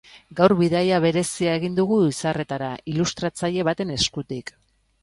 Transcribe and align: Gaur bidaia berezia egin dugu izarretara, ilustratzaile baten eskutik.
Gaur 0.37 0.53
bidaia 0.61 0.99
berezia 1.03 1.53
egin 1.59 1.77
dugu 1.81 2.01
izarretara, 2.09 2.73
ilustratzaile 2.95 3.71
baten 3.71 3.97
eskutik. 4.01 4.57